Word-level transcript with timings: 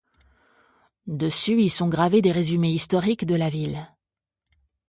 Dessus 1.05 1.59
y 1.61 1.69
sont 1.69 1.87
gravés 1.87 2.23
des 2.23 2.31
résumés 2.31 2.71
historiques 2.71 3.27
de 3.27 3.35
la 3.35 3.51
ville. 3.51 3.87